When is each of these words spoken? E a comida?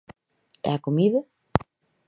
E 0.69 0.69
a 0.75 0.79
comida? 0.85 1.19